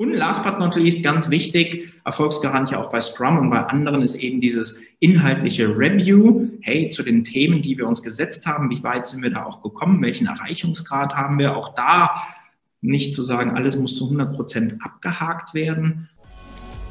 [0.00, 4.00] Und last but not least, ganz wichtig, Erfolgsgarant ja auch bei Scrum und bei anderen
[4.00, 6.48] ist eben dieses inhaltliche Review.
[6.62, 9.62] Hey, zu den Themen, die wir uns gesetzt haben, wie weit sind wir da auch
[9.62, 10.00] gekommen?
[10.00, 11.54] Welchen Erreichungsgrad haben wir?
[11.54, 12.22] Auch da
[12.80, 16.08] nicht zu sagen, alles muss zu 100 Prozent abgehakt werden.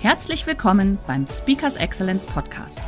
[0.02, 2.80] Herzlich willkommen beim Speakers Excellence Podcast.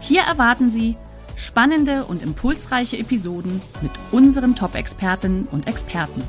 [0.00, 0.94] Hier erwarten Sie
[1.36, 6.22] spannende und impulsreiche Episoden mit unseren Top-Expertinnen und Experten.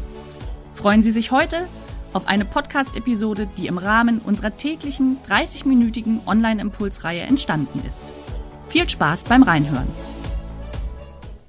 [0.73, 1.67] Freuen Sie sich heute
[2.15, 8.13] auf eine Podcast-Episode, die im Rahmen unserer täglichen 30-minütigen Online-Impulsreihe entstanden ist.
[8.69, 9.87] Viel Spaß beim Reinhören.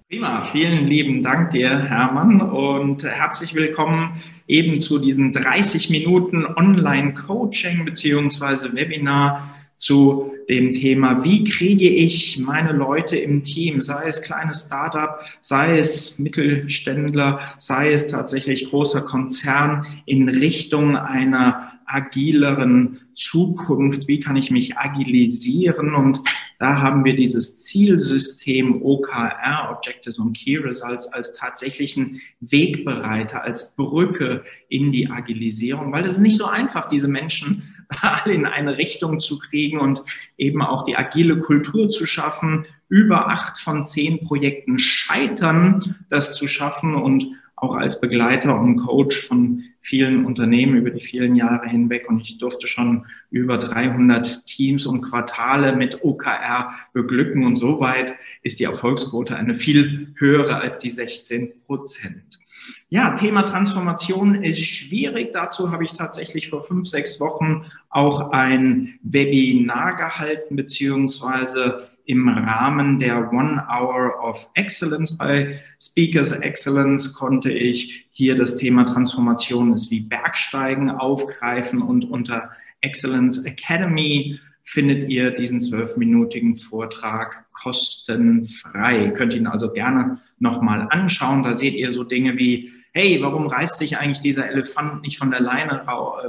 [0.08, 7.84] Prima, vielen lieben Dank dir, Hermann, und herzlich willkommen eben zu diesen 30 Minuten Online-Coaching
[7.84, 14.66] beziehungsweise Webinar zu dem Thema, wie kriege ich meine Leute im Team, sei es kleines
[14.66, 24.20] Startup, sei es Mittelständler, sei es tatsächlich großer Konzern, in Richtung einer agileren Zukunft, wie
[24.20, 25.94] kann ich mich agilisieren?
[25.94, 26.20] Und
[26.58, 34.44] da haben wir dieses Zielsystem OKR, Objectives und Key Results, als tatsächlichen Wegbereiter, als Brücke
[34.68, 39.20] in die Agilisierung, weil es ist nicht so einfach, diese Menschen alle in eine Richtung
[39.20, 40.02] zu kriegen und
[40.36, 42.66] eben auch die agile Kultur zu schaffen.
[42.88, 47.26] Über acht von zehn Projekten scheitern, das zu schaffen und
[47.56, 52.38] auch als Begleiter und Coach von vielen Unternehmen über die vielen Jahre hinweg und ich
[52.38, 59.36] durfte schon über 300 Teams und Quartale mit OKR beglücken und soweit ist die Erfolgsquote
[59.36, 62.40] eine viel höhere als die 16 Prozent.
[62.88, 65.32] Ja, Thema Transformation ist schwierig.
[65.32, 73.00] Dazu habe ich tatsächlich vor fünf, sechs Wochen auch ein Webinar gehalten, beziehungsweise im Rahmen
[73.00, 79.90] der One Hour of Excellence bei Speakers Excellence konnte ich hier das Thema Transformation ist
[79.90, 82.50] wie Bergsteigen aufgreifen und unter
[82.80, 89.06] Excellence Academy findet ihr diesen zwölfminütigen Vortrag kostenfrei.
[89.06, 91.42] Ihr könnt ihn also gerne nochmal anschauen.
[91.42, 95.30] Da seht ihr so Dinge wie, hey, warum reißt sich eigentlich dieser Elefant nicht von
[95.30, 95.84] der Leine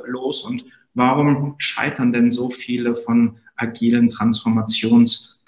[0.06, 0.66] los und
[0.96, 4.10] warum scheitern denn so viele von agilen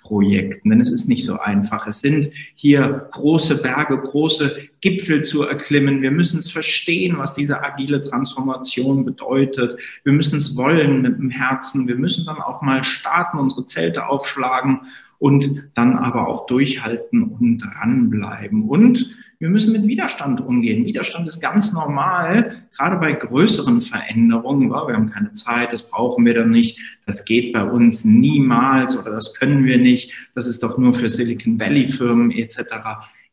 [0.10, 0.70] Transformationsprojekten?
[0.70, 1.88] Denn es ist nicht so einfach.
[1.88, 6.02] Es sind hier große Berge, große Gipfel zu erklimmen.
[6.02, 9.80] Wir müssen es verstehen, was diese agile Transformation bedeutet.
[10.04, 11.88] Wir müssen es wollen mit dem Herzen.
[11.88, 14.82] Wir müssen dann auch mal starten, unsere Zelte aufschlagen
[15.20, 18.70] und dann aber auch durchhalten und dranbleiben.
[18.70, 19.10] Und
[19.40, 20.86] wir müssen mit Widerstand umgehen.
[20.86, 24.70] Widerstand ist ganz normal, gerade bei größeren Veränderungen.
[24.70, 29.12] Wir haben keine Zeit, das brauchen wir dann nicht, das geht bei uns niemals oder
[29.12, 32.60] das können wir nicht, das ist doch nur für Silicon Valley Firmen etc.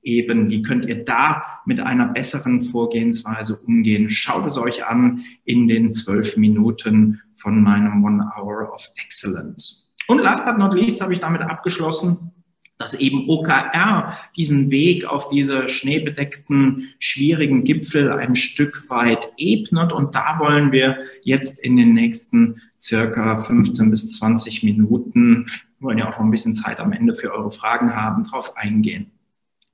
[0.02, 4.08] Eben, wie könnt ihr da mit einer besseren Vorgehensweise umgehen?
[4.08, 9.90] Schaut es euch an in den zwölf Minuten von meinem One Hour of Excellence.
[10.06, 12.30] Und last but not least habe ich damit abgeschlossen,
[12.78, 19.92] dass eben OKR diesen Weg auf diese schneebedeckten, schwierigen Gipfel ein Stück weit ebnet.
[19.92, 25.46] Und da wollen wir jetzt in den nächsten circa 15 bis 20 Minuten,
[25.80, 29.10] wollen ja auch noch ein bisschen Zeit am Ende für eure Fragen haben, drauf eingehen.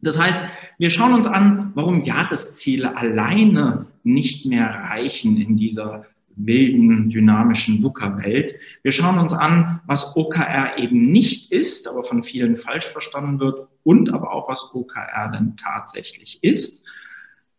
[0.00, 0.40] Das heißt,
[0.78, 6.06] wir schauen uns an, warum Jahresziele alleine nicht mehr reichen in dieser
[6.36, 8.54] wilden, dynamischen VUCA-Welt.
[8.82, 13.68] Wir schauen uns an, was OKR eben nicht ist, aber von vielen falsch verstanden wird
[13.82, 16.84] und aber auch, was OKR denn tatsächlich ist.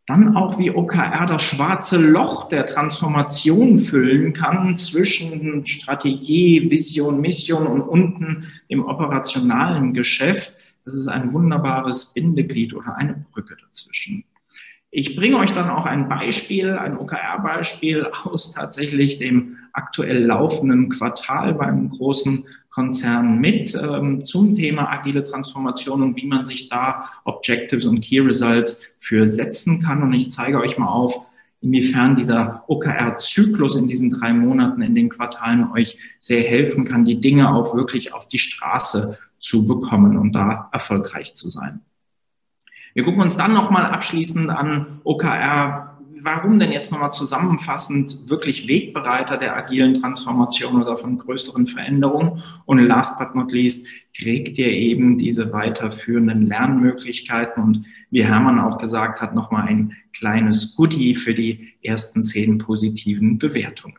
[0.06, 7.68] Dann auch, wie OKR das schwarze Loch der Transformation füllen kann zwischen Strategie, Vision, Mission
[7.68, 10.54] und unten im operationalen Geschäft.
[10.84, 14.26] Das ist ein wunderbares Bindeglied oder eine Brücke dazwischen.
[14.96, 21.56] Ich bringe euch dann auch ein Beispiel, ein OKR-Beispiel aus tatsächlich dem aktuell laufenden Quartal
[21.56, 27.88] beim großen Konzern mit ähm, zum Thema agile Transformation und wie man sich da Objectives
[27.88, 30.04] und Key Results für setzen kann.
[30.04, 31.22] Und ich zeige euch mal auf,
[31.62, 37.20] inwiefern dieser OKR-Zyklus in diesen drei Monaten in den Quartalen euch sehr helfen kann, die
[37.20, 41.82] Dinge auch wirklich auf die Straße zu bekommen und da erfolgreich zu sein.
[42.94, 45.94] Wir gucken uns dann nochmal abschließend an OKR
[46.24, 52.42] warum denn jetzt nochmal zusammenfassend wirklich Wegbereiter der agilen Transformation oder von größeren Veränderungen?
[52.66, 53.86] Und last but not least
[54.16, 60.76] kriegt ihr eben diese weiterführenden Lernmöglichkeiten und wie Hermann auch gesagt hat, nochmal ein kleines
[60.76, 63.98] Goodie für die ersten zehn positiven Bewertungen.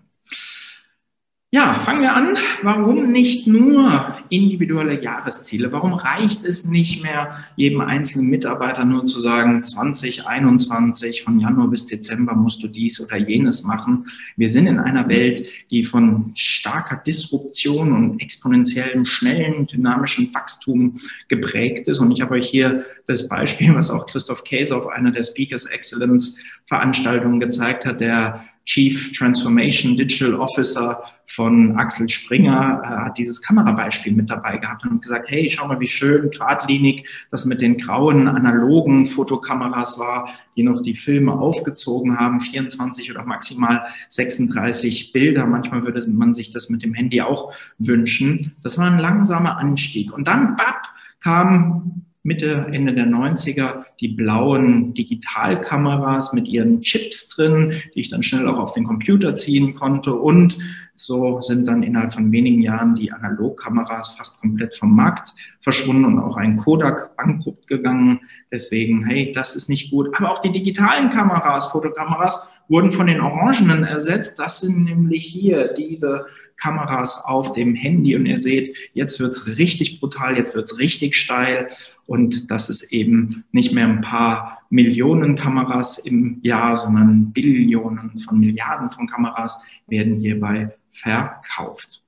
[1.54, 2.36] Ja, fangen wir an.
[2.62, 5.70] Warum nicht nur individuelle Jahresziele?
[5.70, 11.86] Warum reicht es nicht mehr, jedem einzelnen Mitarbeiter nur zu sagen, 2021 von Januar bis
[11.86, 14.08] Dezember musst du dies oder jenes machen?
[14.36, 20.98] Wir sind in einer Welt, die von starker Disruption und exponentiellem, schnellen, dynamischen Wachstum
[21.28, 22.00] geprägt ist.
[22.00, 25.66] Und ich habe euch hier das Beispiel, was auch Christoph Käse auf einer der Speakers
[25.66, 26.36] Excellence
[26.66, 34.12] Veranstaltungen gezeigt hat, der Chief Transformation Digital Officer von Axel Springer äh, hat dieses Kamerabeispiel
[34.12, 38.28] mit dabei gehabt und gesagt, hey, schau mal, wie schön geradlinig das mit den grauen
[38.28, 45.46] analogen Fotokameras war, die noch die Filme aufgezogen haben, 24 oder maximal 36 Bilder.
[45.46, 48.56] Manchmal würde man sich das mit dem Handy auch wünschen.
[48.62, 50.12] Das war ein langsamer Anstieg.
[50.12, 50.82] Und dann, bap,
[51.20, 58.22] kam Mitte, Ende der 90er die blauen Digitalkameras mit ihren Chips drin, die ich dann
[58.22, 60.14] schnell auch auf den Computer ziehen konnte.
[60.14, 60.58] Und
[60.96, 66.18] so sind dann innerhalb von wenigen Jahren die Analogkameras fast komplett vom Markt verschwunden und
[66.20, 68.20] auch ein Kodak bankrupt gegangen.
[68.52, 70.16] Deswegen, hey, das ist nicht gut.
[70.16, 74.38] Aber auch die digitalen Kameras, Fotokameras, wurden von den orangenen ersetzt.
[74.38, 76.26] Das sind nämlich hier diese
[76.56, 78.14] Kameras auf dem Handy.
[78.14, 81.70] Und ihr seht, jetzt wird's richtig brutal, jetzt wird's richtig steil.
[82.06, 88.40] Und das ist eben nicht mehr ein paar Millionen Kameras im Jahr, sondern Billionen von
[88.40, 92.02] Milliarden von Kameras werden hierbei verkauft.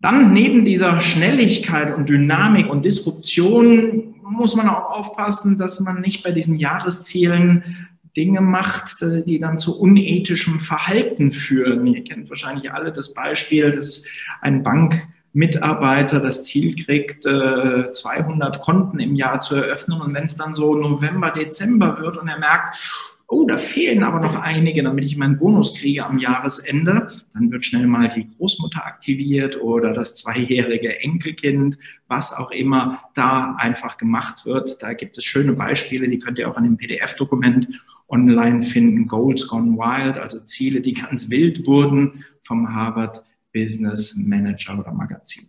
[0.00, 6.24] Dann neben dieser Schnelligkeit und Dynamik und Disruption muss man auch aufpassen, dass man nicht
[6.24, 11.86] bei diesen Jahreszielen Dinge macht, die dann zu unethischem Verhalten führen.
[11.86, 14.04] Ihr kennt wahrscheinlich alle das Beispiel, dass
[14.40, 20.00] ein Bank Mitarbeiter das Ziel kriegt, 200 äh, Konten im Jahr zu eröffnen.
[20.00, 22.76] Und wenn es dann so November, Dezember wird und er merkt,
[23.30, 27.64] oh, da fehlen aber noch einige, damit ich meinen Bonus kriege am Jahresende, dann wird
[27.64, 31.78] schnell mal die Großmutter aktiviert oder das zweijährige Enkelkind,
[32.08, 34.82] was auch immer da einfach gemacht wird.
[34.82, 37.68] Da gibt es schöne Beispiele, die könnt ihr auch in dem PDF-Dokument
[38.08, 39.06] online finden.
[39.06, 43.22] Goals Gone Wild, also Ziele, die ganz wild wurden vom Harvard
[43.52, 45.46] Business Manager oder Magazin.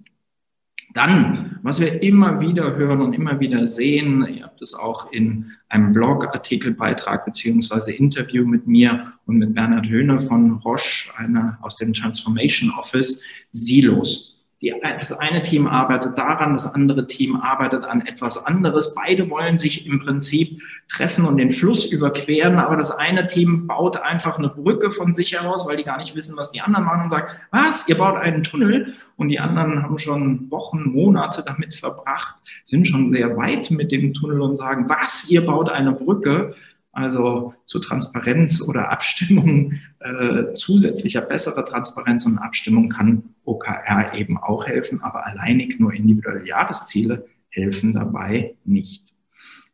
[0.94, 5.51] Dann, was wir immer wieder hören und immer wieder sehen, ihr habt es auch in
[5.69, 11.94] einem Blog-Artikelbeitrag beziehungsweise Interview mit mir und mit Bernhard Höhner von Roche, einer aus dem
[11.94, 14.30] Transformation Office, Silos.
[14.61, 18.93] Die, das eine Team arbeitet daran, das andere Team arbeitet an etwas anderes.
[18.93, 23.97] Beide wollen sich im Prinzip treffen und den Fluss überqueren, aber das eine Team baut
[23.97, 27.03] einfach eine Brücke von sich heraus, weil die gar nicht wissen, was die anderen machen
[27.03, 28.93] und sagt, was, ihr baut einen Tunnel?
[29.15, 34.13] Und die anderen haben schon Wochen, Monate damit verbracht, sind schon sehr weit mit dem
[34.13, 36.53] Tunnel und sagen, was, ihr baut eine Brücke?
[36.91, 44.65] Also zu Transparenz oder Abstimmung, äh, zusätzlicher besserer Transparenz und Abstimmung kann OKR eben auch
[44.65, 49.11] helfen, aber alleinig nur individuelle Jahresziele helfen dabei nicht.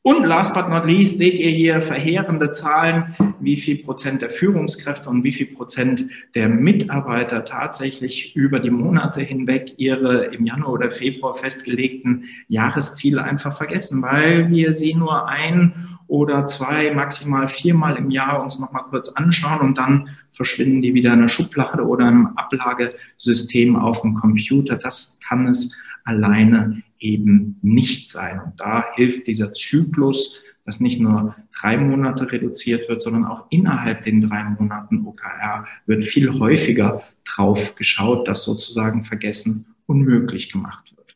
[0.08, 5.10] Und last but not least seht ihr hier verheerende Zahlen, wie viel Prozent der Führungskräfte
[5.10, 10.92] und wie viel Prozent der Mitarbeiter tatsächlich über die Monate hinweg ihre im Januar oder
[10.92, 18.10] Februar festgelegten Jahresziele einfach vergessen, weil wir sie nur ein oder zwei, maximal viermal im
[18.10, 22.28] Jahr uns nochmal kurz anschauen und dann verschwinden die wieder in einer Schublade oder im
[22.38, 24.76] Ablagesystem auf dem Computer.
[24.76, 28.40] Das kann es alleine eben nicht sein.
[28.40, 30.36] Und da hilft dieser Zyklus,
[30.66, 36.04] dass nicht nur drei Monate reduziert wird, sondern auch innerhalb den drei Monaten OKR wird
[36.04, 41.16] viel häufiger drauf geschaut, dass sozusagen vergessen unmöglich gemacht wird.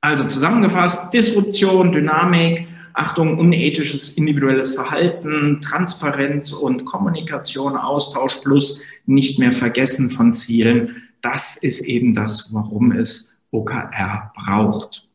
[0.00, 9.52] Also zusammengefasst, Disruption, Dynamik, Achtung, unethisches individuelles Verhalten, Transparenz und Kommunikation, Austausch plus nicht mehr
[9.52, 11.02] Vergessen von Zielen.
[11.20, 15.06] Das ist eben das, warum es OKR braucht.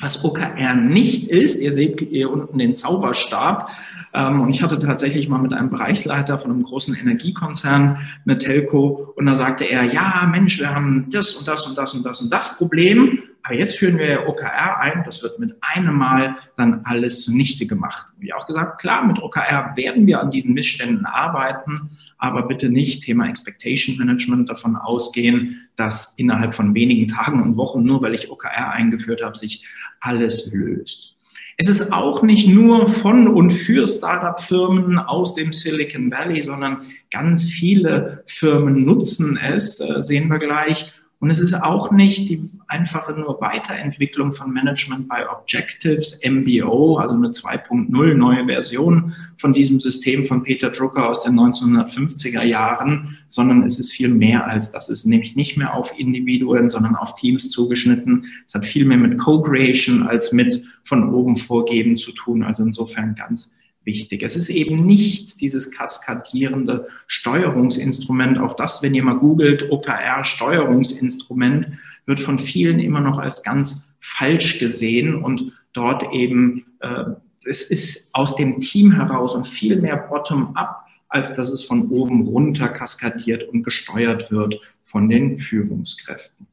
[0.00, 3.70] Was OKR nicht ist, ihr seht hier unten den Zauberstab.
[4.14, 9.12] Ähm, und ich hatte tatsächlich mal mit einem Bereichsleiter von einem großen Energiekonzern eine Telco
[9.16, 12.20] und da sagte er, ja, Mensch, wir haben das und das und das und das
[12.20, 13.21] und das Problem.
[13.52, 15.02] Aber jetzt führen wir OKR ein.
[15.04, 18.06] Das wird mit einem Mal dann alles zunichte gemacht.
[18.18, 23.02] Wie auch gesagt, klar, mit OKR werden wir an diesen Missständen arbeiten, aber bitte nicht
[23.02, 28.30] Thema Expectation Management davon ausgehen, dass innerhalb von wenigen Tagen und Wochen, nur weil ich
[28.30, 29.62] OKR eingeführt habe, sich
[30.00, 31.14] alles löst.
[31.58, 37.44] Es ist auch nicht nur von und für Startup-Firmen aus dem Silicon Valley, sondern ganz
[37.44, 40.90] viele Firmen nutzen es, äh, sehen wir gleich.
[41.22, 47.14] Und es ist auch nicht die einfache nur Weiterentwicklung von Management by Objectives, MBO, also
[47.14, 53.62] eine 2.0 neue Version von diesem System von Peter Drucker aus den 1950er Jahren, sondern
[53.62, 54.88] es ist viel mehr als das.
[54.88, 58.24] Es ist nämlich nicht mehr auf Individuen, sondern auf Teams zugeschnitten.
[58.46, 62.42] Es hat viel mehr mit Co-Creation als mit von oben vorgeben zu tun.
[62.42, 63.52] Also insofern ganz
[63.84, 64.22] wichtig.
[64.22, 68.38] Es ist eben nicht dieses kaskadierende Steuerungsinstrument.
[68.38, 71.66] Auch das, wenn ihr mal googelt, OKR Steuerungsinstrument,
[72.06, 77.04] wird von vielen immer noch als ganz falsch gesehen und dort eben, äh,
[77.44, 82.26] es ist aus dem Team heraus und viel mehr bottom-up, als dass es von oben
[82.26, 86.46] runter kaskadiert und gesteuert wird von den Führungskräften.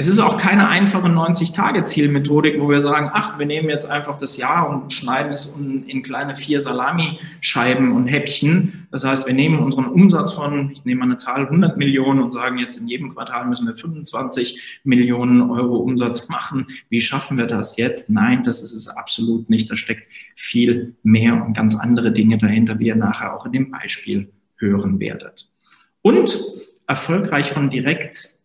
[0.00, 4.38] Es ist auch keine einfache 90-Tage-Zielmethodik, wo wir sagen, ach, wir nehmen jetzt einfach das
[4.38, 8.88] Jahr und schneiden es in kleine vier Salamischeiben und Häppchen.
[8.90, 12.32] Das heißt, wir nehmen unseren Umsatz von, ich nehme mal eine Zahl, 100 Millionen und
[12.32, 16.68] sagen jetzt in jedem Quartal müssen wir 25 Millionen Euro Umsatz machen.
[16.88, 18.08] Wie schaffen wir das jetzt?
[18.08, 19.70] Nein, das ist es absolut nicht.
[19.70, 23.70] Da steckt viel mehr und ganz andere Dinge dahinter, wie ihr nachher auch in dem
[23.70, 25.46] Beispiel hören werdet.
[26.00, 26.42] Und
[26.86, 28.39] erfolgreich von direkt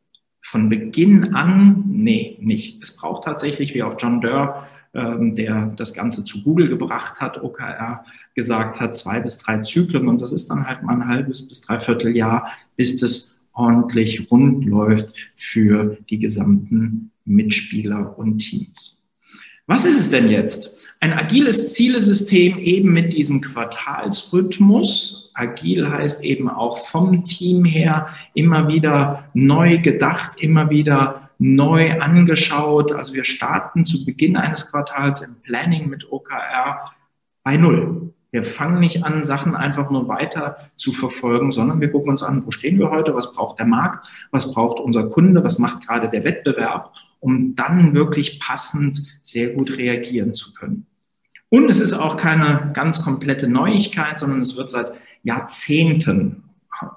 [0.45, 2.81] von Beginn an, nee, nicht.
[2.83, 7.41] Es braucht tatsächlich, wie auch John Durr, ähm, der das Ganze zu Google gebracht hat,
[7.43, 10.07] OKR, gesagt hat, zwei bis drei Zyklen.
[10.07, 14.65] Und das ist dann halt mal ein halbes bis dreiviertel Jahr, bis das ordentlich rund
[14.65, 19.01] läuft für die gesamten Mitspieler und Teams.
[19.65, 20.77] Was ist es denn jetzt?
[21.05, 25.29] Ein agiles Zielesystem eben mit diesem Quartalsrhythmus.
[25.35, 32.91] Agil heißt eben auch vom Team her immer wieder neu gedacht, immer wieder neu angeschaut.
[32.91, 36.91] Also wir starten zu Beginn eines Quartals im Planning mit OKR
[37.43, 38.11] bei Null.
[38.31, 42.47] Wir fangen nicht an, Sachen einfach nur weiter zu verfolgen, sondern wir gucken uns an,
[42.47, 46.09] wo stehen wir heute, was braucht der Markt, was braucht unser Kunde, was macht gerade
[46.09, 50.87] der Wettbewerb, um dann wirklich passend sehr gut reagieren zu können.
[51.55, 54.91] Und es ist auch keine ganz komplette Neuigkeit, sondern es wird seit
[55.23, 56.43] Jahrzehnten,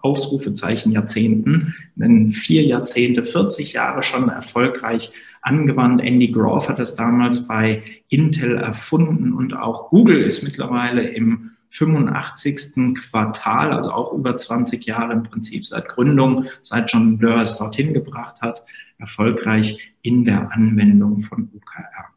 [0.03, 5.13] Ausrufezeichen Jahrzehnten, denn vier Jahrzehnte, 40 Jahre schon erfolgreich
[5.43, 6.01] angewandt.
[6.01, 12.97] Andy Grove hat das damals bei Intel erfunden und auch Google ist mittlerweile im 85.
[12.97, 17.95] Quartal, also auch über 20 Jahre im Prinzip seit Gründung, seit John Blur es dorthin
[17.95, 18.65] gebracht hat,
[18.99, 22.08] erfolgreich in der Anwendung von OKR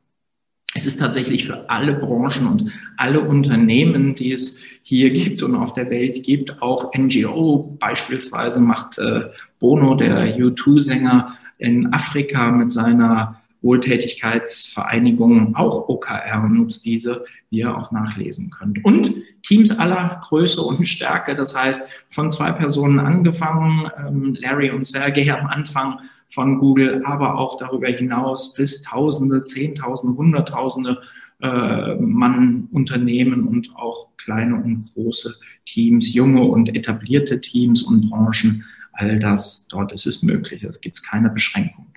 [0.74, 5.74] es ist tatsächlich für alle Branchen und alle Unternehmen, die es hier gibt und auf
[5.74, 13.42] der Welt gibt, auch NGO beispielsweise macht äh, Bono, der U2-Sänger in Afrika mit seiner
[13.62, 18.84] Wohltätigkeitsvereinigung auch OKR und nutzt diese, wie ihr auch nachlesen könnt.
[18.84, 19.14] Und
[19.44, 25.30] Teams aller Größe und Stärke, das heißt von zwei Personen angefangen, ähm, Larry und Sergey
[25.30, 26.00] am Anfang
[26.34, 31.02] von Google, aber auch darüber hinaus bis Tausende, Zehntausende, Hunderttausende
[31.42, 35.36] äh, Mann Unternehmen und auch kleine und große
[35.66, 38.64] Teams, junge und etablierte Teams und Branchen.
[38.94, 40.64] All das, dort ist es möglich.
[40.64, 41.92] Es gibt keine Beschränkungen.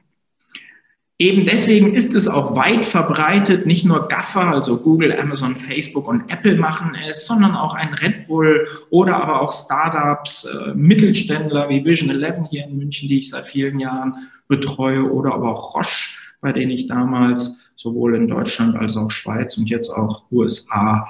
[1.18, 6.28] Eben deswegen ist es auch weit verbreitet, nicht nur Gaffer, also Google, Amazon, Facebook und
[6.28, 11.84] Apple machen es, sondern auch ein Red Bull oder aber auch Startups, äh, Mittelständler wie
[11.84, 16.16] Vision 11 hier in München, die ich seit vielen Jahren betreue, oder aber auch Roche,
[16.40, 21.08] bei denen ich damals sowohl in Deutschland als auch Schweiz und jetzt auch USA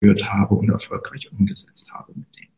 [0.00, 2.50] geführt habe und erfolgreich umgesetzt habe mit denen.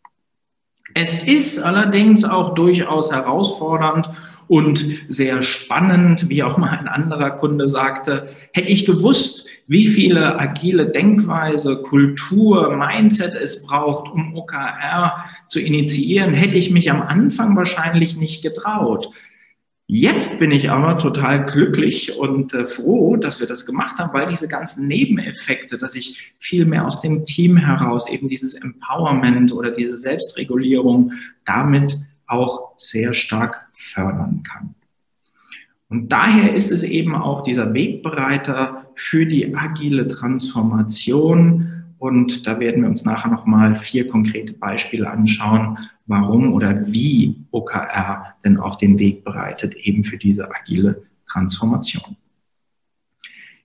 [0.94, 4.11] Es ist allerdings auch durchaus herausfordernd
[4.52, 10.38] und sehr spannend, wie auch mal ein anderer Kunde sagte, hätte ich gewusst, wie viele
[10.38, 17.56] agile Denkweise, Kultur, Mindset es braucht, um OKR zu initiieren, hätte ich mich am Anfang
[17.56, 19.09] wahrscheinlich nicht getraut.
[19.87, 24.28] Jetzt bin ich aber total glücklich und äh, froh, dass wir das gemacht haben, weil
[24.28, 29.71] diese ganzen Nebeneffekte, dass ich viel mehr aus dem Team heraus eben dieses Empowerment oder
[29.71, 31.12] diese Selbstregulierung
[31.47, 31.99] damit
[32.33, 34.75] auch sehr stark fördern kann.
[35.89, 41.85] Und daher ist es eben auch dieser Wegbereiter für die agile Transformation.
[41.99, 48.35] Und da werden wir uns nachher nochmal vier konkrete Beispiele anschauen, warum oder wie OKR
[48.45, 52.17] denn auch den Weg bereitet, eben für diese agile Transformation.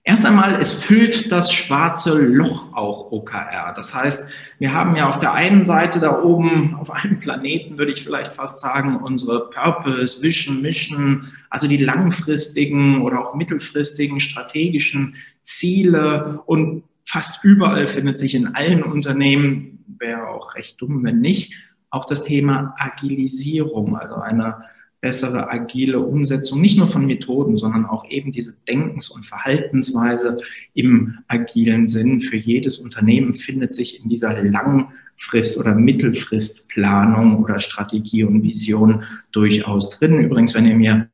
[0.04, 3.74] Erst einmal, es füllt das schwarze Loch auch OKR.
[3.76, 7.92] Das heißt, wir haben ja auf der einen Seite da oben, auf einem Planeten würde
[7.92, 15.16] ich vielleicht fast sagen, unsere Purpose, Vision, Mission, also die langfristigen oder auch mittelfristigen strategischen
[15.42, 16.40] Ziele.
[16.46, 21.52] Und fast überall findet sich in allen Unternehmen, wäre auch recht dumm, wenn nicht,
[21.90, 24.64] auch das Thema Agilisierung, also eine
[25.00, 30.38] bessere agile Umsetzung, nicht nur von Methoden, sondern auch eben diese Denkens- und Verhaltensweise
[30.74, 38.24] im agilen Sinn für jedes Unternehmen findet sich in dieser Langfrist- oder Mittelfristplanung oder Strategie
[38.24, 40.20] und Vision durchaus drin.
[40.20, 41.10] Übrigens, wenn ihr mir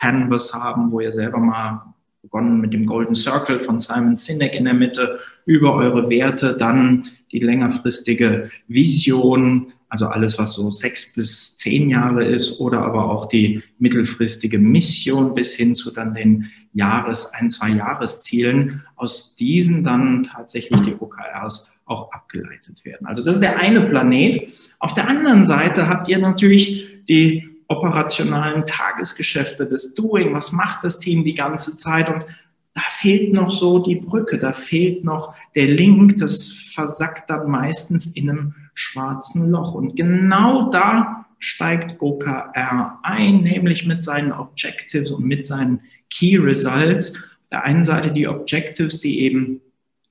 [0.00, 4.64] Canvas haben, wo ihr selber mal begonnen mit dem Golden Circle von Simon Sinek in
[4.64, 11.58] der Mitte über eure Werte, dann die längerfristige Vision, also alles, was so sechs bis
[11.58, 17.34] zehn Jahre ist, oder aber auch die mittelfristige Mission bis hin zu dann den Jahres-,
[17.34, 23.06] ein, zwei Jahreszielen, aus diesen dann tatsächlich die OKRs auch abgeleitet werden.
[23.06, 24.48] Also das ist der eine Planet.
[24.78, 30.32] Auf der anderen Seite habt ihr natürlich die operationalen Tagesgeschäfte, des Doing.
[30.32, 32.08] Was macht das Team die ganze Zeit?
[32.08, 32.24] Und
[32.72, 38.06] da fehlt noch so die Brücke, da fehlt noch der Link, das versackt dann meistens
[38.06, 39.74] in einem schwarzen Loch.
[39.74, 47.16] Und genau da steigt OKR ein, nämlich mit seinen Objectives und mit seinen Key Results.
[47.16, 49.60] Auf der einen Seite die Objectives, die eben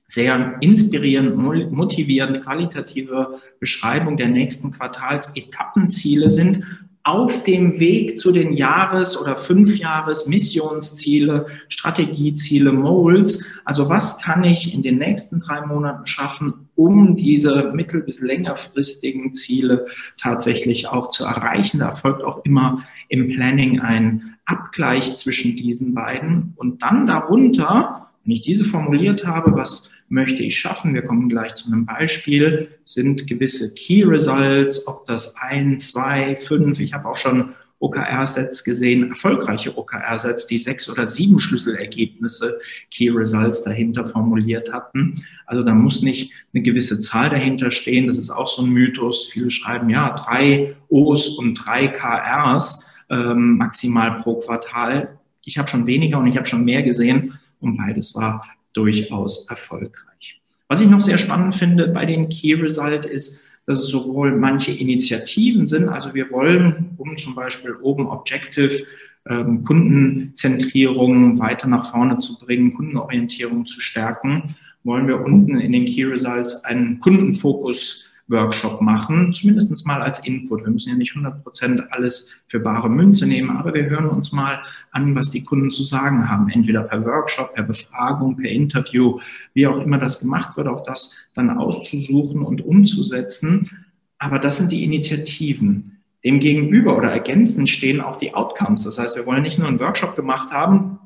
[0.06, 1.36] sehr inspirierend,
[1.72, 6.62] motivierend, qualitative Beschreibung der nächsten Quartalsetappenziele sind
[7.04, 13.44] auf dem Weg zu den Jahres- oder Fünfjahres-Missionsziele, Strategieziele, Moles.
[13.64, 19.34] Also was kann ich in den nächsten drei Monaten schaffen, um diese mittel- bis längerfristigen
[19.34, 21.80] Ziele tatsächlich auch zu erreichen?
[21.80, 26.52] Da erfolgt auch immer im Planning ein Abgleich zwischen diesen beiden.
[26.56, 30.94] Und dann darunter, wenn ich diese formuliert habe, was möchte ich schaffen?
[30.94, 32.68] Wir kommen gleich zu einem Beispiel.
[32.84, 39.08] Sind gewisse Key Results, ob das ein, zwei, fünf, ich habe auch schon OKR-Sets gesehen,
[39.08, 45.24] erfolgreiche OKR-Sets, die sechs oder sieben Schlüsselergebnisse, Key Results dahinter formuliert hatten.
[45.46, 48.06] Also da muss nicht eine gewisse Zahl dahinter stehen.
[48.06, 49.28] Das ist auch so ein Mythos.
[49.32, 55.18] Viele schreiben, ja, drei O's und drei KRs ähm, maximal pro Quartal.
[55.44, 60.40] Ich habe schon weniger und ich habe schon mehr gesehen und beides war durchaus erfolgreich.
[60.68, 64.72] Was ich noch sehr spannend finde bei den Key Result ist, dass es sowohl manche
[64.72, 68.84] Initiativen sind, also wir wollen, um zum Beispiel oben Objective,
[69.28, 74.54] ähm, Kundenzentrierung weiter nach vorne zu bringen, Kundenorientierung zu stärken,
[74.84, 80.64] wollen wir unten in den Key Results einen Kundenfokus Workshop machen, zumindest mal als Input.
[80.64, 84.32] Wir müssen ja nicht 100 Prozent alles für bare Münze nehmen, aber wir hören uns
[84.32, 89.20] mal an, was die Kunden zu sagen haben, entweder per Workshop, per Befragung, per Interview,
[89.54, 93.70] wie auch immer das gemacht wird, auch das dann auszusuchen und umzusetzen.
[94.18, 96.02] Aber das sind die Initiativen.
[96.24, 98.84] Dem gegenüber oder ergänzend stehen auch die Outcomes.
[98.84, 100.98] Das heißt, wir wollen nicht nur einen Workshop gemacht haben,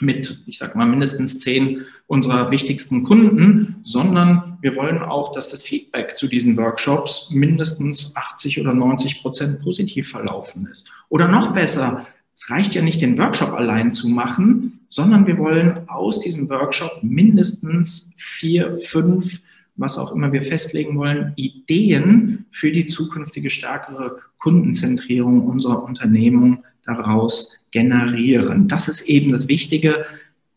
[0.00, 5.62] mit, ich sage mal, mindestens zehn unserer wichtigsten Kunden, sondern wir wollen auch, dass das
[5.62, 10.88] Feedback zu diesen Workshops mindestens 80 oder 90 Prozent positiv verlaufen ist.
[11.08, 15.88] Oder noch besser, es reicht ja nicht, den Workshop allein zu machen, sondern wir wollen
[15.88, 19.40] aus diesem Workshop mindestens vier, fünf,
[19.76, 27.56] was auch immer wir festlegen wollen, Ideen für die zukünftige stärkere Kundenzentrierung unserer Unternehmung daraus
[27.70, 28.68] generieren.
[28.68, 30.04] Das ist eben das Wichtige.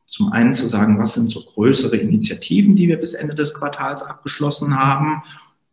[0.05, 4.03] Zum einen zu sagen, was sind so größere Initiativen, die wir bis Ende des Quartals
[4.03, 5.23] abgeschlossen haben.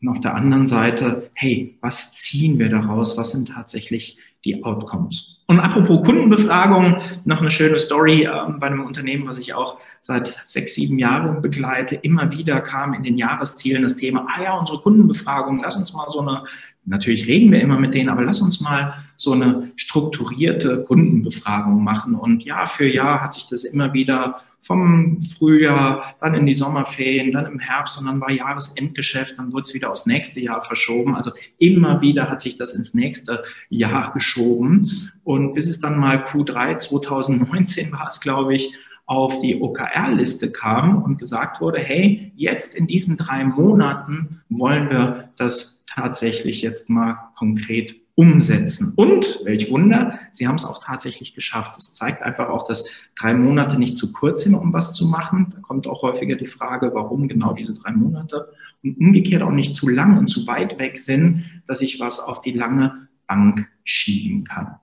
[0.00, 3.18] Und auf der anderen Seite, hey, was ziehen wir daraus?
[3.18, 5.40] Was sind tatsächlich die Outcomes?
[5.46, 10.40] Und apropos Kundenbefragung, noch eine schöne Story äh, bei einem Unternehmen, was ich auch seit
[10.44, 11.96] sechs, sieben Jahren begleite.
[11.96, 16.08] Immer wieder kam in den Jahreszielen das Thema, ah ja, unsere Kundenbefragung, lass uns mal
[16.08, 16.44] so eine
[16.84, 22.14] Natürlich reden wir immer mit denen, aber lass uns mal so eine strukturierte Kundenbefragung machen.
[22.14, 27.32] Und Jahr für Jahr hat sich das immer wieder vom Frühjahr, dann in die Sommerferien,
[27.32, 31.14] dann im Herbst und dann war Jahresendgeschäft, dann wurde es wieder aufs nächste Jahr verschoben.
[31.14, 35.10] Also immer wieder hat sich das ins nächste Jahr geschoben.
[35.24, 38.70] Und bis es dann mal Q3 2019 war es, glaube ich,
[39.06, 45.30] auf die OKR-Liste kam und gesagt wurde, hey, jetzt in diesen drei Monaten wollen wir
[45.36, 48.92] das tatsächlich jetzt mal konkret umsetzen.
[48.96, 51.76] Und, welch Wunder, sie haben es auch tatsächlich geschafft.
[51.78, 52.86] Es zeigt einfach auch, dass
[53.18, 55.48] drei Monate nicht zu kurz sind, um was zu machen.
[55.54, 58.52] Da kommt auch häufiger die Frage, warum genau diese drei Monate.
[58.82, 62.40] Und umgekehrt auch nicht zu lang und zu weit weg sind, dass ich was auf
[62.40, 64.76] die lange Bank schieben kann.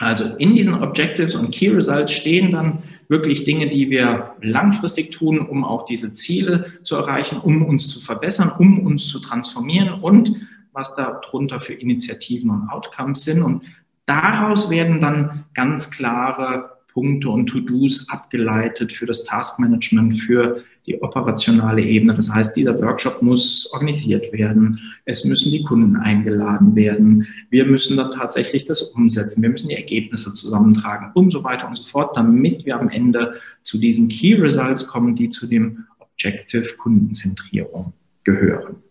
[0.00, 5.40] Also in diesen Objectives und Key Results stehen dann wirklich Dinge, die wir langfristig tun,
[5.40, 10.36] um auch diese Ziele zu erreichen, um uns zu verbessern, um uns zu transformieren und
[10.72, 13.42] was darunter für Initiativen und Outcomes sind.
[13.42, 13.62] Und
[14.06, 21.80] daraus werden dann ganz klare Punkte und To-Dos abgeleitet für das Taskmanagement, für die operationale
[21.80, 22.12] Ebene.
[22.12, 24.80] Das heißt, dieser Workshop muss organisiert werden.
[25.04, 27.28] Es müssen die Kunden eingeladen werden.
[27.50, 29.42] Wir müssen dann tatsächlich das umsetzen.
[29.42, 33.34] Wir müssen die Ergebnisse zusammentragen und so weiter und so fort, damit wir am Ende
[33.62, 37.92] zu diesen Key Results kommen, die zu dem Objective Kundenzentrierung
[38.24, 38.87] gehören.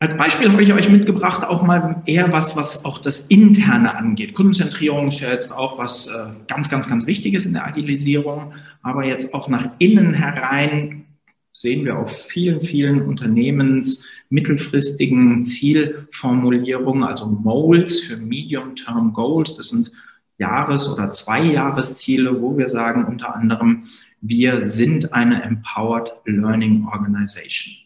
[0.00, 4.34] Als Beispiel habe ich euch mitgebracht auch mal eher was, was auch das Interne angeht.
[4.34, 8.52] Kundenzentrierung ist ja jetzt auch was äh, ganz, ganz, ganz Wichtiges in der Agilisierung.
[8.82, 11.06] Aber jetzt auch nach innen herein
[11.52, 19.56] sehen wir auf vielen, vielen Unternehmens mittelfristigen Zielformulierungen, also MOLs für Medium-Term Goals.
[19.56, 19.92] Das sind
[20.38, 23.84] Jahres- oder Zweijahresziele, wo wir sagen unter anderem,
[24.20, 27.83] wir sind eine Empowered Learning Organization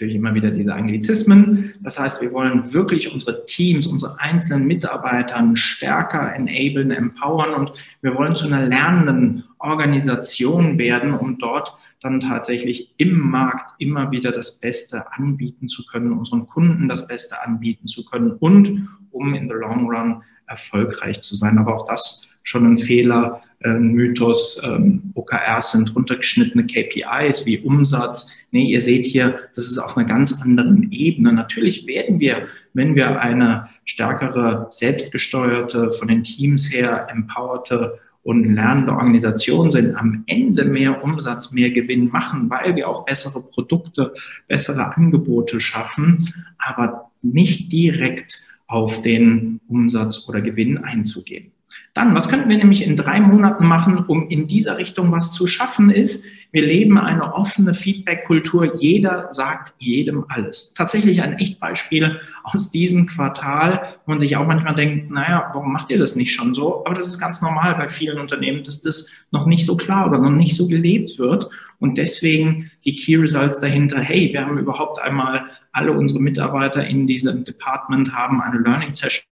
[0.00, 1.74] natürlich immer wieder diese Anglizismen.
[1.80, 8.14] Das heißt, wir wollen wirklich unsere Teams, unsere einzelnen Mitarbeitern stärker enablen, empowern und wir
[8.14, 14.58] wollen zu einer lernenden Organisation werden, um dort dann tatsächlich im Markt immer wieder das
[14.58, 19.54] Beste anbieten zu können, unseren Kunden das Beste anbieten zu können und um in the
[19.54, 21.56] long run erfolgreich zu sein.
[21.56, 28.34] Aber auch das schon ein Fehler, äh, Mythos, ähm, OKRs sind runtergeschnittene KPIs wie Umsatz.
[28.50, 31.32] Nee, ihr seht hier, das ist auf einer ganz anderen Ebene.
[31.32, 38.92] Natürlich werden wir, wenn wir eine stärkere, selbstgesteuerte, von den Teams her empowerte und lernende
[38.92, 44.14] Organisation sind, am Ende mehr Umsatz, mehr Gewinn machen, weil wir auch bessere Produkte,
[44.46, 51.50] bessere Angebote schaffen, aber nicht direkt auf den Umsatz oder Gewinn einzugehen.
[51.92, 55.46] Dann, was könnten wir nämlich in drei Monaten machen, um in dieser Richtung was zu
[55.48, 58.76] schaffen, ist, wir leben eine offene Feedback-Kultur.
[58.76, 60.74] Jeder sagt jedem alles.
[60.74, 65.90] Tatsächlich ein Echtbeispiel aus diesem Quartal, wo man sich auch manchmal denkt, naja, warum macht
[65.90, 66.84] ihr das nicht schon so?
[66.84, 70.18] Aber das ist ganz normal bei vielen Unternehmen, dass das noch nicht so klar oder
[70.18, 71.48] noch nicht so gelebt wird.
[71.78, 77.06] Und deswegen die Key Results dahinter, hey, wir haben überhaupt einmal alle unsere Mitarbeiter in
[77.06, 79.29] diesem Department haben eine Learning Session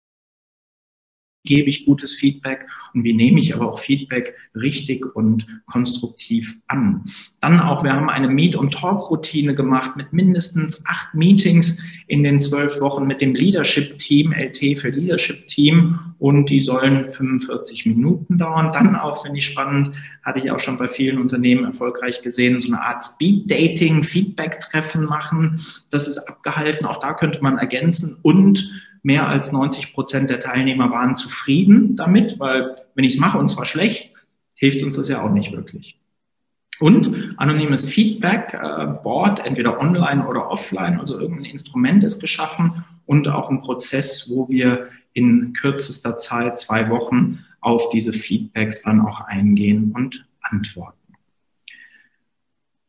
[1.48, 7.04] gebe ich gutes Feedback und wie nehme ich aber auch Feedback richtig und konstruktiv an.
[7.40, 12.38] Dann auch, wir haben eine Meet- und Talk-Routine gemacht mit mindestens acht Meetings in den
[12.38, 18.72] zwölf Wochen mit dem Leadership-Team, LT für Leadership-Team und die sollen 45 Minuten dauern.
[18.72, 22.68] Dann auch, finde ich spannend, hatte ich auch schon bei vielen Unternehmen erfolgreich gesehen, so
[22.68, 25.60] eine Art Speed-Dating, Feedback-Treffen machen.
[25.90, 28.70] Das ist abgehalten, auch da könnte man ergänzen und
[29.08, 33.48] mehr als 90 Prozent der Teilnehmer waren zufrieden damit, weil wenn ich es mache und
[33.48, 34.12] zwar schlecht,
[34.54, 35.98] hilft uns das ja auch nicht wirklich.
[36.78, 43.28] Und anonymes Feedback, äh, Board, entweder online oder offline, also irgendein Instrument ist geschaffen und
[43.28, 49.22] auch ein Prozess, wo wir in kürzester Zeit, zwei Wochen, auf diese Feedbacks dann auch
[49.22, 50.97] eingehen und antworten.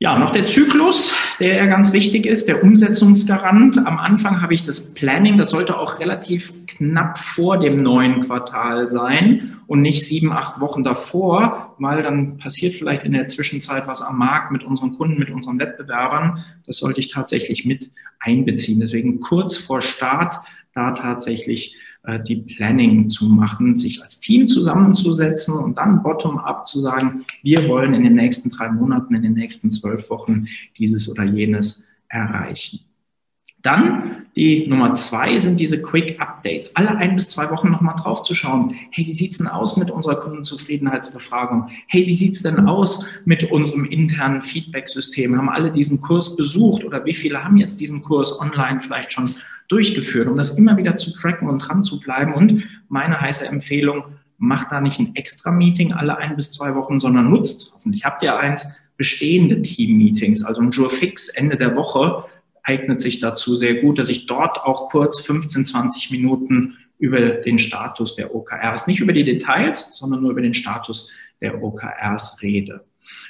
[0.02, 3.80] Ja, noch der Zyklus, der ja ganz wichtig ist, der Umsetzungsgarant.
[3.80, 8.88] Am Anfang habe ich das Planning, das sollte auch relativ knapp vor dem neuen Quartal
[8.88, 14.02] sein und nicht sieben, acht Wochen davor, weil dann passiert vielleicht in der Zwischenzeit was
[14.02, 16.46] am Markt mit unseren Kunden, mit unseren Wettbewerbern.
[16.66, 18.80] Das sollte ich tatsächlich mit einbeziehen.
[18.80, 20.40] Deswegen kurz vor Start
[20.74, 26.80] da tatsächlich äh, die Planning zu machen, sich als Team zusammenzusetzen und dann bottom-up zu
[26.80, 31.26] sagen, wir wollen in den nächsten drei Monaten, in den nächsten zwölf Wochen dieses oder
[31.26, 32.80] jenes erreichen.
[33.62, 36.76] Dann die Nummer zwei sind diese Quick Updates.
[36.76, 38.74] Alle ein bis zwei Wochen nochmal drauf zu schauen.
[38.92, 41.68] Hey, wie sieht's denn aus mit unserer Kundenzufriedenheitsbefragung?
[41.88, 45.38] Hey, wie sieht's denn aus mit unserem internen Feedback-System?
[45.38, 49.30] Haben alle diesen Kurs besucht oder wie viele haben jetzt diesen Kurs online vielleicht schon
[49.68, 52.34] durchgeführt, um das immer wieder zu tracken und dran zu bleiben?
[52.34, 54.04] Und meine heiße Empfehlung,
[54.40, 58.24] macht da nicht ein extra Meeting alle ein bis zwei Wochen, sondern nutzt, hoffentlich habt
[58.24, 62.24] ihr eins, bestehende Team-Meetings, also ein Jour fix Ende der Woche,
[62.64, 67.60] eignet sich dazu sehr gut, dass ich dort auch kurz 15, 20 Minuten über den
[67.60, 71.10] Status der OKRs, nicht über die Details, sondern nur über den Status
[71.42, 72.84] der OKRs rede.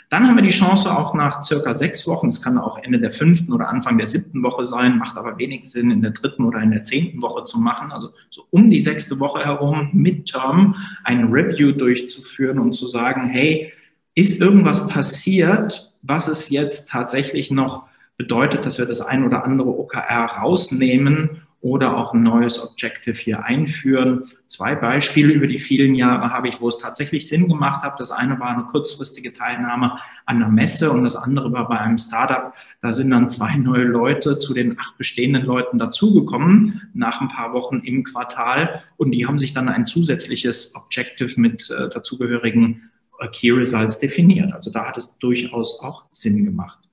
[0.10, 3.12] Dann haben wir die Chance auch nach circa sechs Wochen, es kann auch Ende der
[3.12, 6.60] fünften oder Anfang der siebten Woche sein, macht aber wenig Sinn, in der dritten oder
[6.60, 11.26] in der zehnten Woche zu machen, also so um die sechste Woche herum, Midterm, ein
[11.32, 13.72] Review durchzuführen und zu sagen, hey,
[14.16, 17.84] ist irgendwas passiert, was es jetzt tatsächlich noch
[18.20, 23.46] bedeutet, dass wir das ein oder andere OKR rausnehmen oder auch ein neues Objective hier
[23.46, 24.26] einführen.
[24.48, 27.98] Zwei Beispiele über die vielen Jahre habe ich, wo es tatsächlich Sinn gemacht hat.
[28.00, 31.98] Das eine war eine kurzfristige Teilnahme an einer Messe und das andere war bei einem
[31.98, 32.54] Startup.
[32.82, 37.54] Da sind dann zwei neue Leute zu den acht bestehenden Leuten dazugekommen nach ein paar
[37.54, 42.90] Wochen im Quartal und die haben sich dann ein zusätzliches Objective mit äh, dazugehörigen
[43.32, 44.52] Key Results definiert.
[44.54, 46.89] Also da hat es durchaus auch Sinn gemacht.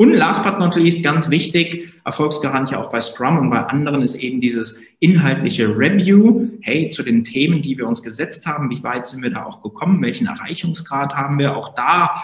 [0.00, 4.00] Und last but not least, ganz wichtig, Erfolgsgarant ja auch bei Scrum und bei anderen
[4.00, 6.48] ist eben dieses inhaltliche Review.
[6.62, 9.62] Hey, zu den Themen, die wir uns gesetzt haben, wie weit sind wir da auch
[9.62, 10.00] gekommen?
[10.00, 11.54] Welchen Erreichungsgrad haben wir?
[11.54, 12.22] Auch da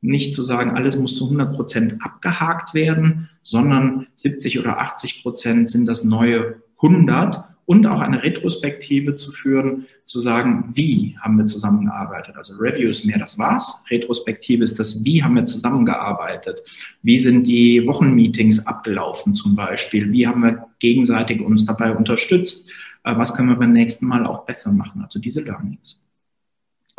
[0.00, 5.68] nicht zu sagen, alles muss zu 100 Prozent abgehakt werden, sondern 70 oder 80 Prozent
[5.68, 11.46] sind das neue 100 und auch eine Retrospektive zu führen, zu sagen, wie haben wir
[11.46, 12.36] zusammengearbeitet.
[12.36, 16.64] Also Review ist mehr das Was, Retrospektive ist das Wie haben wir zusammengearbeitet.
[17.02, 20.10] Wie sind die Wochenmeetings abgelaufen zum Beispiel?
[20.10, 22.68] Wie haben wir gegenseitig uns dabei unterstützt?
[23.04, 25.02] Äh, was können wir beim nächsten Mal auch besser machen?
[25.02, 26.02] Also diese Learnings.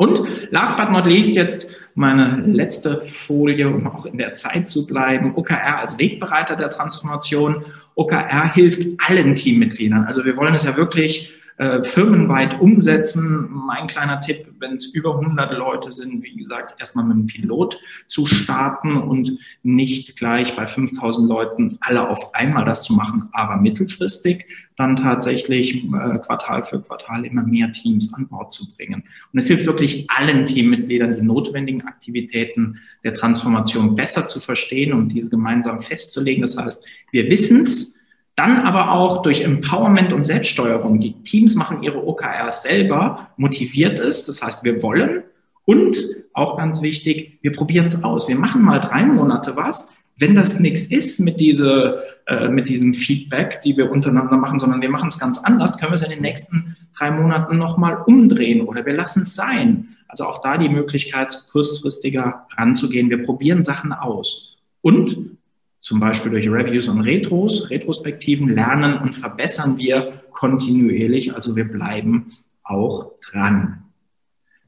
[0.02, 4.84] Und last but not least jetzt meine letzte Folie, um auch in der Zeit zu
[4.84, 5.36] bleiben.
[5.36, 7.64] OKR als Wegbereiter der Transformation.
[7.94, 10.02] OKR hilft allen Teammitgliedern.
[10.02, 11.30] Also wir wollen es ja wirklich
[11.62, 13.48] äh, firmenweit umsetzen.
[13.48, 17.78] Mein kleiner Tipp, wenn es über 100 Leute sind, wie gesagt, erstmal mit einem Pilot
[18.08, 23.58] zu starten und nicht gleich bei 5000 Leuten alle auf einmal das zu machen, aber
[23.58, 29.04] mittelfristig dann tatsächlich äh, Quartal für Quartal immer mehr Teams an Bord zu bringen.
[29.32, 35.10] Und es hilft wirklich allen Teammitgliedern, die notwendigen Aktivitäten der Transformation besser zu verstehen und
[35.10, 36.42] diese gemeinsam festzulegen.
[36.42, 37.94] Das heißt, wir wissen es,
[38.34, 41.00] dann aber auch durch Empowerment und Selbststeuerung.
[41.00, 44.24] Die Teams machen ihre OKRs selber, motiviert es.
[44.24, 45.24] Das heißt, wir wollen
[45.64, 45.96] und
[46.32, 48.28] auch ganz wichtig, wir probieren es aus.
[48.28, 49.94] Wir machen mal drei Monate was.
[50.16, 54.80] Wenn das nichts ist mit, diese, äh, mit diesem Feedback, die wir untereinander machen, sondern
[54.82, 58.62] wir machen es ganz anders, können wir es in den nächsten drei Monaten nochmal umdrehen
[58.62, 59.96] oder wir lassen es sein.
[60.08, 63.08] Also auch da die Möglichkeit, kurzfristiger ranzugehen.
[63.08, 64.56] Wir probieren Sachen aus.
[64.82, 65.38] Und
[65.82, 71.34] zum Beispiel durch Reviews und Retros, Retrospektiven, lernen und verbessern wir kontinuierlich.
[71.34, 73.82] Also wir bleiben auch dran.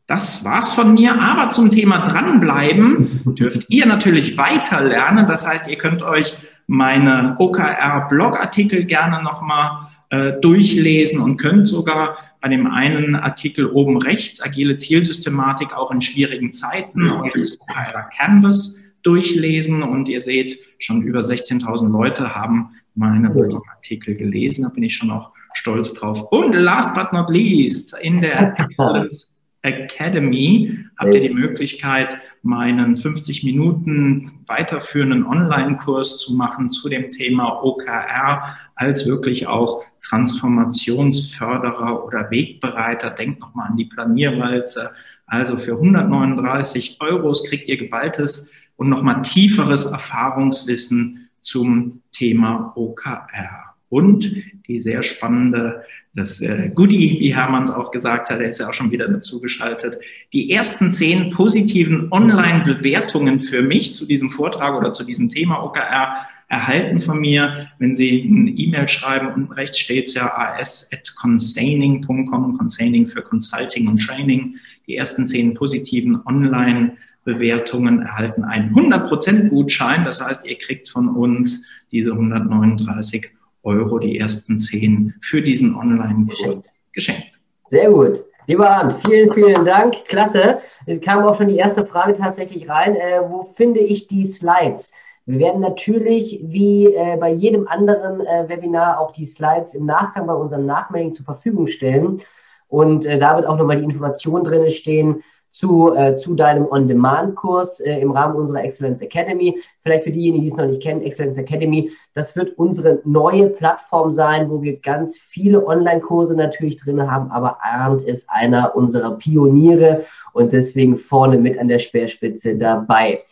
[0.07, 1.21] Das war's von mir.
[1.23, 5.27] Aber zum Thema dranbleiben dürft ihr natürlich weiter lernen.
[5.29, 12.49] Das heißt, ihr könnt euch meine OKR-Blogartikel gerne nochmal äh, durchlesen und könnt sogar bei
[12.49, 18.77] dem einen Artikel oben rechts, agile Zielsystematik, auch in schwierigen Zeiten, euch das OKR Canvas
[19.05, 23.31] durchlesen und ihr seht, schon über 16.000 Leute haben meine
[23.75, 24.63] Artikel gelesen.
[24.63, 26.23] Da bin ich schon auch stolz drauf.
[26.31, 29.31] Und last but not least, in der Excellence
[29.63, 37.65] Academy habt ihr die Möglichkeit, meinen 50 Minuten weiterführenden Online-Kurs zu machen zu dem Thema
[37.65, 43.09] OKR als wirklich auch Transformationsförderer oder Wegbereiter.
[43.11, 44.91] Denkt nochmal an die Planierwalze.
[45.27, 53.75] Also für 139 Euro kriegt ihr geballtes und nochmal tieferes Erfahrungswissen zum Thema OKR.
[53.89, 54.33] Und
[54.67, 55.83] die sehr spannende,
[56.15, 59.41] das äh, Goodie, wie Hermanns auch gesagt hat, er ist ja auch schon wieder dazu
[59.41, 59.99] geschaltet,
[60.33, 66.17] die ersten zehn positiven Online-Bewertungen für mich zu diesem Vortrag oder zu diesem Thema OKR
[66.49, 67.69] erhalten von mir.
[67.79, 73.99] Wenn Sie eine E-Mail schreiben, unten rechts steht es ja as.consaining.com, Consaining für Consulting und
[73.99, 74.57] Training.
[74.87, 80.05] Die ersten zehn positiven Online-Bewertungen Bewertungen erhalten einen 100% Gutschein.
[80.05, 83.31] Das heißt, ihr kriegt von uns diese 139
[83.63, 87.41] Euro, die ersten 10 für diesen Online-Kurs geschenkt.
[87.65, 88.25] Sehr gut.
[88.47, 90.05] Lieber Arndt, vielen, vielen Dank.
[90.05, 90.59] Klasse.
[90.85, 92.95] Es kam auch schon die erste Frage tatsächlich rein.
[92.95, 94.93] Äh, wo finde ich die Slides?
[95.25, 100.27] Wir werden natürlich wie äh, bei jedem anderen äh, Webinar auch die Slides im Nachgang
[100.27, 102.21] bei unserem Nachmailing zur Verfügung stellen.
[102.69, 105.23] Und äh, da wird auch nochmal die Information drin stehen,
[105.55, 109.63] zu, äh, zu deinem On-Demand-Kurs äh, im Rahmen unserer Excellence Academy.
[109.85, 114.11] Vielleicht für diejenigen, die es noch nicht kennen, Excellence Academy, das wird unsere neue Plattform
[114.11, 120.05] sein, wo wir ganz viele Online-Kurse natürlich drin haben, aber Arndt ist einer unserer Pioniere
[120.33, 123.23] und deswegen vorne mit an der Speerspitze dabei.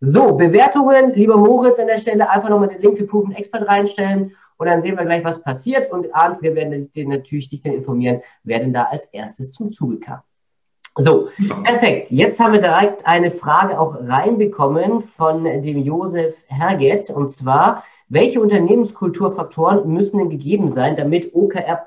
[0.00, 4.36] So, Bewertungen, lieber Moritz an der Stelle, einfach nochmal den Link für Proven Expert reinstellen
[4.58, 5.90] und dann sehen wir gleich, was passiert.
[5.90, 9.72] Und Arndt, wir werden dich natürlich dich dann informieren, wer denn da als erstes zum
[9.72, 10.20] Zuge kam.
[10.96, 11.28] So,
[11.64, 12.10] perfekt.
[12.10, 17.10] Jetzt haben wir direkt eine Frage auch reinbekommen von dem Josef Herget.
[17.10, 21.86] Und zwar, welche Unternehmenskulturfaktoren müssen denn gegeben sein, damit OKR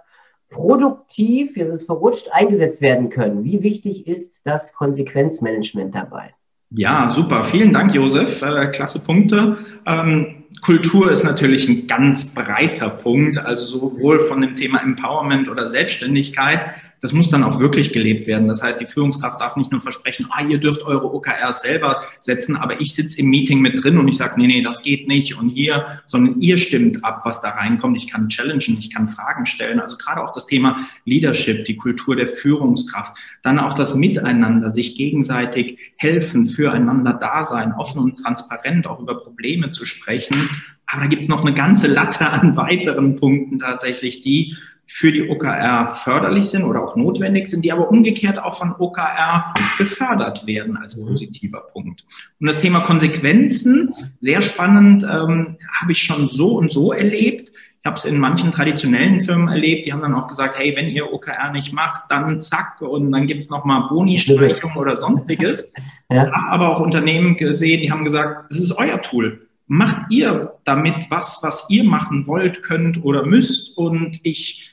[0.49, 3.43] produktiv, jetzt ist verrutscht, eingesetzt werden können?
[3.43, 6.33] Wie wichtig ist das Konsequenzmanagement dabei?
[6.69, 7.43] Ja, super.
[7.43, 8.41] Vielen Dank, Josef.
[8.41, 9.57] Äh, klasse Punkte.
[9.85, 15.67] Ähm, Kultur ist natürlich ein ganz breiter Punkt, also sowohl von dem Thema Empowerment oder
[15.67, 16.61] Selbstständigkeit
[17.03, 18.47] das muss dann auch wirklich gelebt werden.
[18.47, 22.55] Das heißt, die Führungskraft darf nicht nur versprechen, ah, ihr dürft eure OKRs selber setzen,
[22.55, 25.37] aber ich sitze im Meeting mit drin und ich sage, nee, nee, das geht nicht
[25.37, 27.97] und hier, sondern ihr stimmt ab, was da reinkommt.
[27.97, 29.81] Ich kann challengen, ich kann Fragen stellen.
[29.81, 34.95] Also gerade auch das Thema Leadership, die Kultur der Führungskraft, dann auch das Miteinander, sich
[34.95, 40.49] gegenseitig helfen, füreinander da sein, offen und transparent auch über Probleme zu sprechen.
[40.85, 44.55] Aber da gibt es noch eine ganze Latte an weiteren Punkten tatsächlich, die
[44.95, 49.51] für die OKR förderlich sind oder auch notwendig sind, die aber umgekehrt auch von OKR
[49.79, 51.07] gefördert werden als mhm.
[51.07, 52.05] positiver Punkt.
[52.39, 57.49] Und das Thema Konsequenzen, sehr spannend, ähm, habe ich schon so und so erlebt.
[57.49, 60.89] Ich habe es in manchen traditionellen Firmen erlebt, die haben dann auch gesagt, hey, wenn
[60.89, 65.73] ihr OKR nicht macht, dann zack und dann gibt es nochmal Boni-Streichung oder sonstiges.
[66.11, 66.31] Ja.
[66.31, 69.47] Habe aber auch Unternehmen gesehen, die haben gesagt, es ist euer Tool.
[69.65, 74.72] Macht ihr damit was, was ihr machen wollt, könnt oder müsst und ich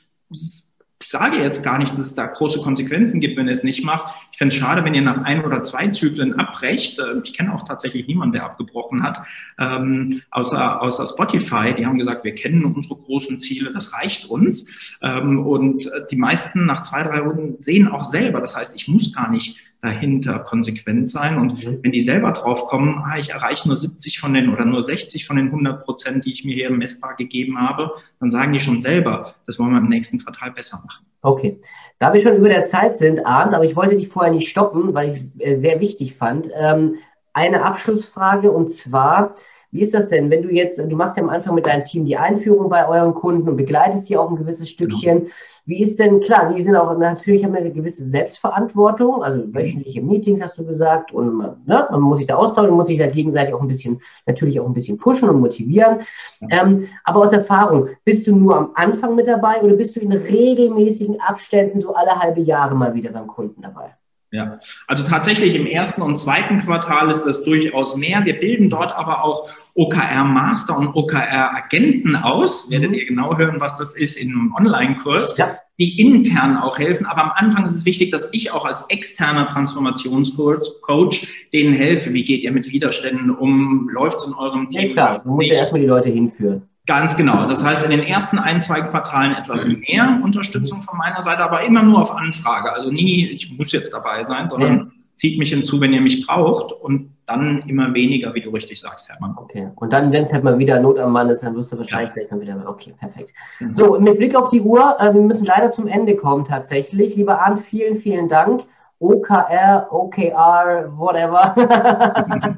[1.05, 4.13] sage jetzt gar nicht, dass es da große Konsequenzen gibt, wenn ihr es nicht macht.
[4.31, 6.99] Ich fände es schade, wenn ihr nach ein oder zwei Zyklen abbrecht.
[6.99, 9.21] Ähm, ich kenne auch tatsächlich niemanden, der abgebrochen hat,
[9.59, 11.73] ähm, außer, außer Spotify.
[11.73, 14.97] Die haben gesagt, wir kennen unsere großen Ziele, das reicht uns.
[15.01, 18.39] Ähm, und äh, die meisten nach zwei, drei Runden sehen auch selber.
[18.39, 21.37] Das heißt, ich muss gar nicht dahinter konsequent sein.
[21.37, 21.79] Und mhm.
[21.81, 25.25] wenn die selber drauf kommen, ah, ich erreiche nur 70 von den oder nur 60
[25.25, 28.79] von den 100 Prozent, die ich mir hier messbar gegeben habe, dann sagen die schon
[28.79, 31.05] selber, das wollen wir im nächsten Quartal besser machen.
[31.21, 31.59] Okay.
[31.97, 34.93] Da wir schon über der Zeit sind, Arndt, aber ich wollte dich vorher nicht stoppen,
[34.93, 36.49] weil ich es äh, sehr wichtig fand.
[36.55, 36.95] Ähm,
[37.33, 39.35] eine Abschlussfrage und zwar,
[39.71, 42.05] wie ist das denn, wenn du jetzt, du machst ja am Anfang mit deinem Team
[42.05, 45.19] die Einführung bei euren Kunden und begleitest sie auch ein gewisses Stückchen.
[45.19, 45.31] Genau.
[45.65, 50.41] Wie ist denn, klar, die sind auch, natürlich haben eine gewisse Selbstverantwortung, also wöchentliche Meetings
[50.41, 53.61] hast du gesagt und ne, man muss sich da austauschen, muss sich da gegenseitig auch
[53.61, 55.99] ein bisschen, natürlich auch ein bisschen pushen und motivieren.
[56.41, 56.63] Ja.
[56.63, 60.11] Ähm, aber aus Erfahrung, bist du nur am Anfang mit dabei oder bist du in
[60.11, 63.95] regelmäßigen Abständen so alle halbe Jahre mal wieder beim Kunden dabei?
[64.33, 68.23] Ja, also tatsächlich im ersten und zweiten Quartal ist das durchaus mehr.
[68.23, 72.67] Wir bilden dort aber auch OKR-Master und OKR-Agenten aus.
[72.67, 72.71] Mhm.
[72.71, 75.57] Werdet ihr genau hören, was das ist in einem Online-Kurs, ja.
[75.77, 77.05] die intern auch helfen.
[77.05, 82.13] Aber am Anfang ist es wichtig, dass ich auch als externer Transformationscoach denen helfe.
[82.13, 83.89] Wie geht ihr mit Widerständen um?
[83.89, 84.89] Läuft es in eurem Team?
[84.89, 86.70] Ja, klar, du musst ja erstmal die Leute hinführen.
[86.91, 87.47] Ganz genau.
[87.47, 91.63] Das heißt, in den ersten ein, zwei Quartalen etwas mehr Unterstützung von meiner Seite, aber
[91.63, 92.73] immer nur auf Anfrage.
[92.73, 94.87] Also nie, ich muss jetzt dabei sein, sondern ja.
[95.15, 99.07] zieht mich hinzu, wenn ihr mich braucht und dann immer weniger, wie du richtig sagst,
[99.07, 99.35] Hermann.
[99.37, 99.69] Okay.
[99.75, 102.09] Und dann, wenn es halt mal wieder Not am Mann ist, dann wirst du wahrscheinlich
[102.09, 102.13] ja.
[102.13, 102.61] vielleicht mal wieder.
[102.67, 103.31] Okay, perfekt.
[103.71, 107.15] So, mit Blick auf die Uhr, äh, wir müssen leider zum Ende kommen tatsächlich.
[107.15, 108.63] Lieber Arndt, vielen, vielen Dank.
[109.01, 111.55] OKR, OKR, whatever.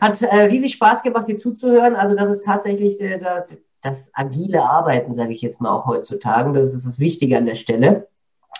[0.00, 1.96] Hat äh, riesig Spaß gemacht, dir zuzuhören.
[1.96, 3.18] Also das ist tatsächlich äh,
[3.80, 6.52] das agile Arbeiten, sage ich jetzt mal auch heutzutage.
[6.52, 8.08] Das ist das Wichtige an der Stelle.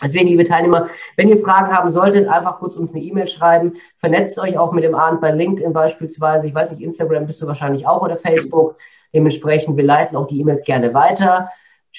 [0.02, 3.74] Deswegen, liebe Teilnehmer, wenn ihr Fragen haben solltet, einfach kurz uns eine E-Mail schreiben.
[3.98, 6.48] Vernetzt euch auch mit dem Abend bei LinkedIn beispielsweise.
[6.48, 8.76] Ich weiß nicht, Instagram bist du wahrscheinlich auch oder Facebook.
[9.14, 11.50] Dementsprechend, wir leiten auch die E-Mails gerne weiter.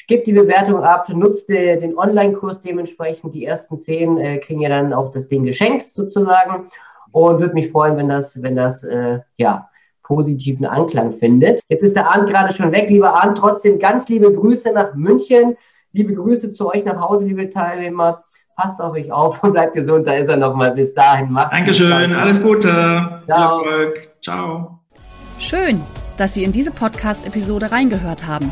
[0.08, 3.34] Gebt die Bewertung ab, nutzt den Online-Kurs dementsprechend.
[3.34, 6.70] Die ersten zehn äh, kriegen ja dann auch das Ding geschenkt sozusagen.
[7.12, 9.70] Und würde mich freuen, wenn das, wenn das äh, ja,
[10.04, 11.62] positiven Anklang findet.
[11.68, 12.90] Jetzt ist der Arndt gerade schon weg.
[12.90, 15.58] Lieber Arndt, trotzdem ganz liebe Grüße nach München.
[15.92, 18.24] Liebe Grüße zu euch nach Hause, liebe Teilnehmer.
[18.56, 20.08] Passt auf euch auf und bleibt gesund.
[20.08, 20.72] Da ist er nochmal.
[20.72, 21.32] Bis dahin.
[21.32, 22.14] Macht's Dankeschön.
[22.14, 23.22] Alles Gute.
[23.26, 23.60] Ciao.
[23.60, 24.10] Viel Erfolg.
[24.22, 24.80] Ciao.
[25.40, 25.82] Schön,
[26.18, 28.52] dass Sie in diese Podcast-Episode reingehört haben.